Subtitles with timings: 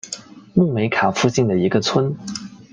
[0.55, 2.17] 穆梅卡附近的一个村。